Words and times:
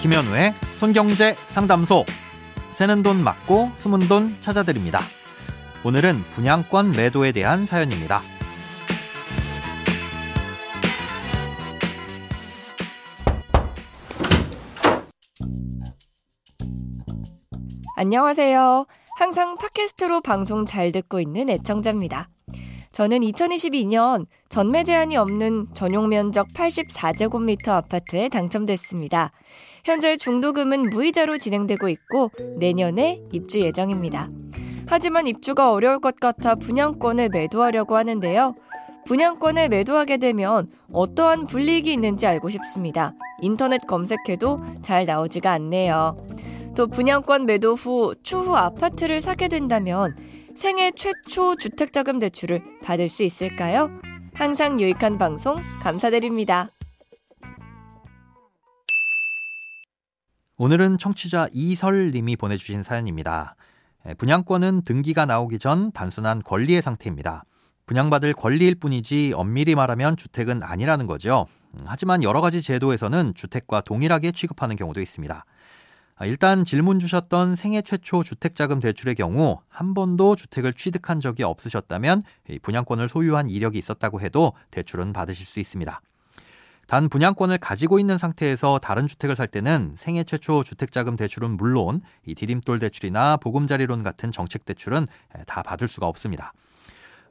김현우의 0.00 0.54
손경제 0.76 1.36
상담소. 1.48 2.06
새는 2.70 3.02
돈 3.02 3.22
맞고 3.22 3.72
숨은 3.76 4.08
돈 4.08 4.34
찾아드립니다. 4.40 5.00
오늘은 5.84 6.22
분양권 6.30 6.92
매도에 6.92 7.32
대한 7.32 7.66
사연입니다. 7.66 8.22
안녕하세요. 17.98 18.86
항상 19.18 19.54
팟캐스트로 19.56 20.22
방송 20.22 20.64
잘 20.64 20.92
듣고 20.92 21.20
있는 21.20 21.50
애청자입니다. 21.50 22.30
저는 23.00 23.20
2022년 23.20 24.26
전매 24.50 24.84
제한이 24.84 25.16
없는 25.16 25.68
전용 25.72 26.10
면적 26.10 26.46
84제곱미터 26.48 27.70
아파트에 27.70 28.28
당첨됐습니다. 28.28 29.32
현재 29.86 30.18
중도금은 30.18 30.90
무이자로 30.90 31.38
진행되고 31.38 31.88
있고 31.88 32.30
내년에 32.58 33.22
입주 33.32 33.58
예정입니다. 33.62 34.28
하지만 34.86 35.26
입주가 35.26 35.72
어려울 35.72 35.98
것 36.00 36.20
같아 36.20 36.54
분양권을 36.56 37.30
매도하려고 37.30 37.96
하는데요. 37.96 38.54
분양권을 39.06 39.70
매도하게 39.70 40.18
되면 40.18 40.70
어떠한 40.92 41.46
불이익이 41.46 41.90
있는지 41.90 42.26
알고 42.26 42.50
싶습니다. 42.50 43.14
인터넷 43.40 43.78
검색해도 43.86 44.60
잘 44.82 45.06
나오지가 45.06 45.52
않네요. 45.52 46.22
또 46.76 46.86
분양권 46.86 47.46
매도 47.46 47.76
후 47.76 48.14
추후 48.22 48.54
아파트를 48.54 49.22
사게 49.22 49.48
된다면 49.48 50.14
생애 50.60 50.90
최초 50.94 51.56
주택자금 51.56 52.18
대출을 52.18 52.60
받을 52.84 53.08
수 53.08 53.22
있을까요? 53.22 53.90
항상 54.34 54.78
유익한 54.78 55.16
방송 55.16 55.56
감사드립니다. 55.82 56.68
오늘은 60.58 60.98
청취자 60.98 61.48
이설님이 61.54 62.36
보내주신 62.36 62.82
사연입니다. 62.82 63.54
분양권은 64.18 64.82
등기가 64.82 65.24
나오기 65.24 65.58
전 65.58 65.92
단순한 65.92 66.42
권리의 66.42 66.82
상태입니다. 66.82 67.44
분양받을 67.86 68.34
권리일 68.34 68.74
뿐이지 68.74 69.32
엄밀히 69.34 69.74
말하면 69.74 70.18
주택은 70.18 70.62
아니라는 70.62 71.06
거죠. 71.06 71.46
하지만 71.86 72.22
여러 72.22 72.42
가지 72.42 72.60
제도에서는 72.60 73.32
주택과 73.34 73.80
동일하게 73.80 74.32
취급하는 74.32 74.76
경우도 74.76 75.00
있습니다. 75.00 75.42
아, 76.20 76.26
일단 76.26 76.66
질문 76.66 76.98
주셨던 76.98 77.56
생애 77.56 77.80
최초 77.80 78.22
주택자금 78.22 78.78
대출의 78.78 79.14
경우 79.14 79.58
한 79.70 79.94
번도 79.94 80.36
주택을 80.36 80.74
취득한 80.74 81.18
적이 81.18 81.44
없으셨다면 81.44 82.20
분양권을 82.60 83.08
소유한 83.08 83.48
이력이 83.48 83.78
있었다고 83.78 84.20
해도 84.20 84.52
대출은 84.70 85.14
받으실 85.14 85.46
수 85.46 85.60
있습니다. 85.60 86.02
단 86.86 87.08
분양권을 87.08 87.56
가지고 87.56 87.98
있는 87.98 88.18
상태에서 88.18 88.78
다른 88.80 89.06
주택을 89.06 89.34
살 89.34 89.46
때는 89.46 89.94
생애 89.96 90.22
최초 90.22 90.62
주택자금 90.62 91.16
대출은 91.16 91.56
물론 91.56 92.02
이 92.26 92.34
디딤돌 92.34 92.80
대출이나 92.80 93.38
보금자리론 93.38 94.02
같은 94.02 94.30
정책 94.30 94.66
대출은 94.66 95.06
다 95.46 95.62
받을 95.62 95.88
수가 95.88 96.06
없습니다. 96.06 96.52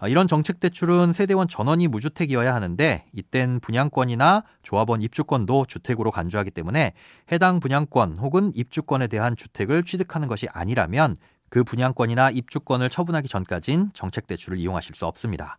아, 0.00 0.06
이런 0.06 0.28
정책 0.28 0.60
대출은 0.60 1.12
세대원 1.12 1.48
전원이 1.48 1.88
무주택이어야 1.88 2.54
하는데 2.54 3.04
이땐 3.12 3.58
분양권이나 3.60 4.44
조합원 4.62 5.02
입주권도 5.02 5.66
주택으로 5.66 6.12
간주하기 6.12 6.52
때문에 6.52 6.92
해당 7.32 7.58
분양권 7.58 8.16
혹은 8.20 8.52
입주권에 8.54 9.08
대한 9.08 9.34
주택을 9.34 9.82
취득하는 9.82 10.28
것이 10.28 10.46
아니라면 10.52 11.16
그 11.48 11.64
분양권이나 11.64 12.30
입주권을 12.30 12.90
처분하기 12.90 13.26
전까진 13.26 13.90
정책 13.92 14.28
대출을 14.28 14.58
이용하실 14.58 14.94
수 14.94 15.04
없습니다. 15.06 15.58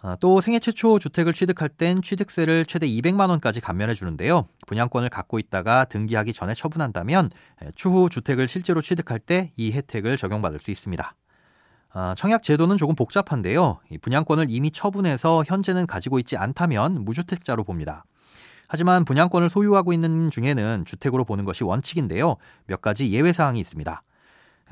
아, 0.00 0.16
또 0.20 0.40
생애 0.40 0.58
최초 0.58 0.98
주택을 0.98 1.32
취득할 1.32 1.70
땐 1.70 2.02
취득세를 2.02 2.66
최대 2.66 2.86
200만 2.86 3.30
원까지 3.30 3.60
감면해 3.60 3.94
주는데요. 3.94 4.46
분양권을 4.66 5.08
갖고 5.08 5.38
있다가 5.38 5.86
등기하기 5.86 6.34
전에 6.34 6.54
처분한다면 6.54 7.30
추후 7.74 8.08
주택을 8.10 8.46
실제로 8.46 8.80
취득할 8.82 9.18
때 9.18 9.50
이 9.56 9.72
혜택을 9.72 10.16
적용받을 10.18 10.60
수 10.60 10.70
있습니다. 10.70 11.14
아, 11.92 12.14
청약 12.16 12.42
제도는 12.42 12.76
조금 12.76 12.94
복잡한데요. 12.94 13.78
분양권을 14.02 14.46
이미 14.48 14.70
처분해서 14.70 15.44
현재는 15.46 15.86
가지고 15.86 16.18
있지 16.18 16.36
않다면 16.36 17.04
무주택자로 17.04 17.64
봅니다. 17.64 18.04
하지만 18.68 19.04
분양권을 19.06 19.48
소유하고 19.48 19.94
있는 19.94 20.30
중에는 20.30 20.84
주택으로 20.84 21.24
보는 21.24 21.46
것이 21.46 21.64
원칙인데요. 21.64 22.36
몇 22.66 22.82
가지 22.82 23.10
예외 23.10 23.32
사항이 23.32 23.58
있습니다. 23.58 24.02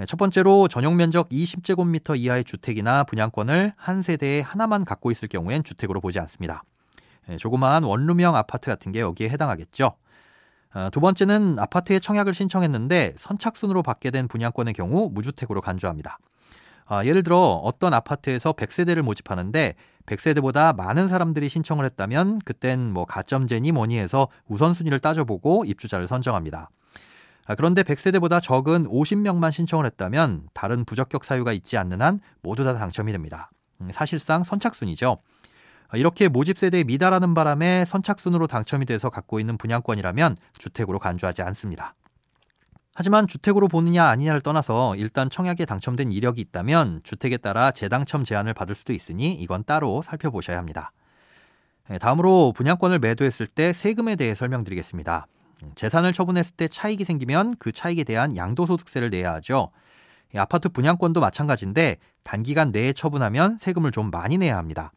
첫 0.07 0.19
번째로 0.19 0.69
전용 0.69 0.97
면적 0.97 1.31
20제곱미터 1.31 2.19
이하의 2.19 2.45
주택이나 2.45 3.05
분양권을 3.05 3.73
한 3.77 4.03
세대에 4.03 4.43
하나만 4.43 4.85
갖고 4.85 5.11
있을 5.11 5.29
경우엔 5.29 5.65
주택으로 5.65 6.03
보지 6.03 6.21
않습니다. 6.21 6.63
조그마한 7.39 7.85
원룸형 7.85 8.37
아파트 8.37 8.67
같은 8.67 8.93
게 8.93 9.01
여기에 9.01 9.31
해당하겠죠. 9.31 9.95
아, 10.73 10.91
두 10.91 11.01
번째는 11.01 11.57
아파트에 11.59 11.99
청약을 11.99 12.35
신청했는데 12.35 13.15
선착순으로 13.17 13.83
받게 13.83 14.11
된 14.11 14.29
분양권의 14.29 14.75
경우 14.75 15.09
무주택으로 15.11 15.63
간주합니다. 15.63 16.19
아, 16.87 17.05
예를 17.05 17.23
들어 17.23 17.39
어떤 17.39 17.93
아파트에서 17.93 18.53
100세대를 18.53 19.03
모집하는데 19.03 19.75
100세대보다 20.07 20.75
많은 20.77 21.09
사람들이 21.09 21.49
신청을 21.49 21.85
했다면 21.85 22.39
그땐 22.45 22.93
뭐 22.93 23.05
가점제니 23.05 23.73
뭐니 23.73 23.99
해서 23.99 24.29
우선순위를 24.47 25.01
따져보고 25.01 25.65
입주자를 25.65 26.07
선정합니다. 26.07 26.71
아, 27.47 27.55
그런데 27.55 27.83
100세대보다 27.83 28.41
적은 28.41 28.85
50명만 28.85 29.51
신청을 29.51 29.85
했다면 29.87 30.49
다른 30.55 30.85
부적격 30.85 31.25
사유가 31.25 31.53
있지 31.53 31.77
않는 31.77 32.03
한 32.03 32.21
모두 32.41 32.65
다 32.65 32.75
당첨이 32.75 33.13
됩니다. 33.13 33.51
음, 33.81 33.89
사실상 33.91 34.45
선착순이죠. 34.45 35.19
아, 35.89 35.97
이렇게 35.97 36.29
모집 36.29 36.59
세대에 36.59 36.85
미달하는 36.85 37.35
바람에 37.35 37.85
선착순으로 37.85 38.47
당첨이 38.47 38.87
돼서 38.87 39.11
갖고 39.11 39.41
있는 39.41 39.59
분양권이라면 39.59 40.37
주택으로 40.59 40.99
간주하지 41.01 41.43
않습니다. 41.43 41.95
하지만 42.99 43.27
주택으로 43.27 43.69
보느냐 43.69 44.07
아니냐를 44.07 44.41
떠나서 44.41 44.97
일단 44.97 45.29
청약에 45.29 45.67
당첨된 45.67 46.13
이력이 46.13 46.41
있다면 46.41 47.03
주택에 47.05 47.37
따라 47.37 47.71
재당첨 47.71 48.25
제한을 48.25 48.55
받을 48.55 48.75
수도 48.75 48.95
있으니 48.95 49.35
이건 49.35 49.65
따로 49.65 50.01
살펴보셔야 50.01 50.57
합니다. 50.57 50.93
네, 51.91 51.99
다음으로 51.99 52.55
분양권을 52.57 52.99
매도했을 52.99 53.49
때 53.49 53.75
세금에 53.75 54.17
대해 54.17 54.35
설명드리겠습니다. 54.35 55.27
재산을 55.75 56.15
처분했을 56.15 56.57
때 56.57 56.69
차익이 56.69 57.05
생기면 57.05 57.57
그 57.59 57.71
차익에 57.71 58.03
대한 58.03 58.35
양도소득세를 58.35 59.11
내야 59.11 59.35
하죠. 59.35 59.73
아파트 60.35 60.71
분양권도 60.71 61.21
마찬가지인데 61.21 61.97
단기간 62.23 62.73
내에 62.73 62.95
처분하면 62.95 63.59
세금을 63.59 63.91
좀 63.91 64.11
많이 64.11 64.39
내야 64.39 64.57
합니다. 64.57 64.91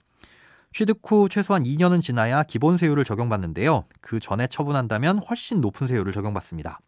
취득 0.71 1.01
후 1.05 1.27
최소한 1.27 1.63
2년은 1.63 2.01
지나야 2.01 2.43
기본 2.43 2.77
세율을 2.77 3.03
적용받는데요. 3.03 3.83
그 3.99 4.21
전에 4.21 4.47
처분한다면 4.47 5.17
훨씬 5.17 5.59
높은 5.59 5.85
세율을 5.85 6.13
적용받습니다. 6.13 6.79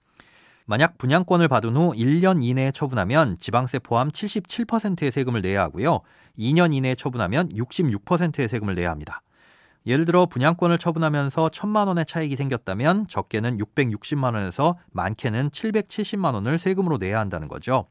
만약 0.72 0.98
분양권을 0.98 1.50
받은 1.50 1.76
후 1.76 1.92
1년 1.92 2.42
이내에 2.42 2.72
처분하면 2.72 3.38
지방세 3.40 3.80
포함 3.80 4.10
77%의 4.10 5.12
세금을 5.12 5.42
내야 5.42 5.64
하고요. 5.64 6.00
2년 6.40 6.74
이내에 6.74 6.96
처분하면 6.96 7.50
66%의 7.50 8.48
세금을 8.48 8.76
내야 8.76 8.90
합니다. 8.90 9.22
예를 9.86 10.06
들어 10.06 10.28
분양권을 10.28 10.78
처분하면서 10.78 11.50
1천만 11.50 11.88
원의 11.88 12.06
차익이 12.06 12.38
생겼다면 12.38 13.10
적게는 13.10 13.58
660만 13.58 14.34
원에서 14.34 14.78
많게는 14.94 15.50
770만 15.50 16.36
원을 16.36 16.58
세금으로 16.58 17.00
내야 17.00 17.20
한다는 17.20 17.50
거죠. 17.50 17.88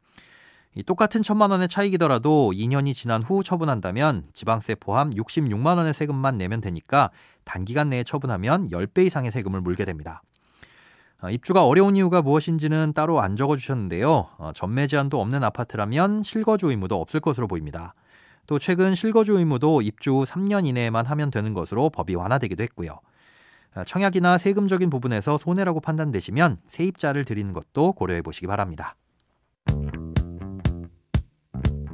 똑같은 0.87 1.21
1천만 1.21 1.51
원의 1.51 1.69
차익이더라도 1.69 2.53
2년이 2.55 2.95
지난 2.95 3.23
후 3.23 3.45
처분한다면 3.45 4.25
지방세 4.33 4.77
포함 4.77 5.11
66만 5.11 5.77
원의 5.77 5.93
세금만 5.93 6.39
내면 6.39 6.63
되니까 6.63 7.11
단기간 7.45 7.91
내에 7.91 8.05
처분하면 8.05 8.69
10배 8.71 9.05
이상의 9.05 9.33
세금을 9.33 9.61
물게 9.61 9.85
됩니다. 9.85 10.23
어, 11.23 11.29
입주가 11.31 11.67
어려운 11.67 11.97
이유가 11.97 12.23
무엇인지는 12.23 12.93
따로 12.95 13.21
안 13.21 13.37
적어 13.37 13.57
주셨는데요. 13.57 14.29
어, 14.39 14.51
전매 14.55 14.87
제한도 14.87 15.21
없는 15.21 15.45
아파트라면 15.45 16.23
실거주 16.23 16.71
의무도 16.71 17.01
없을 17.01 17.21
것으로 17.21 17.47
보입니다. 17.47 17.95
또 18.47 18.59
최근 18.59 18.95
실거주 18.95 19.39
의무도 19.39 19.83
입주 19.83 20.13
후 20.13 20.25
3년 20.25 20.67
이내에만 20.67 21.07
하면 21.07 21.31
되는 21.31 21.53
것으로 21.53 21.91
법이 21.91 22.15
완화되기도 22.15 22.63
했고요. 22.63 22.99
어, 23.77 23.85
청약이나 23.85 24.39
세금적인 24.39 24.89
부분에서 24.89 25.37
손해라고 25.37 25.81
판단되시면 25.81 26.59
세입자를 26.65 27.25
드리는 27.25 27.53
것도 27.53 27.93
고려해 27.93 28.23
보시기 28.23 28.47
바랍니다. 28.47 28.97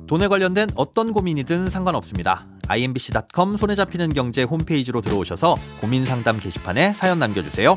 돈에 0.06 0.28
관련된 0.28 0.68
어떤 0.76 1.12
고민이든 1.12 1.68
상관없습니다. 1.68 2.46
imbc.com 2.68 3.56
손에 3.56 3.74
잡히는 3.74 4.12
경제 4.12 4.44
홈페이지로 4.44 5.00
들어오셔서 5.00 5.56
고민 5.80 6.06
상담 6.06 6.38
게시판에 6.38 6.92
사연 6.92 7.18
남겨주세요. 7.18 7.76